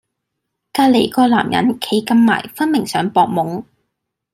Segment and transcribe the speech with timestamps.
[0.73, 3.65] 隔離嗰男人企咁埋分明想博懵